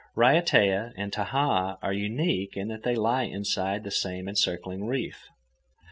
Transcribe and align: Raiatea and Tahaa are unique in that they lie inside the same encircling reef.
Raiatea 0.17 0.93
and 0.97 1.11
Tahaa 1.11 1.77
are 1.83 1.93
unique 1.93 2.57
in 2.57 2.69
that 2.69 2.81
they 2.81 2.95
lie 2.95 3.21
inside 3.21 3.83
the 3.83 3.91
same 3.91 4.27
encircling 4.27 4.85
reef. 4.87 5.29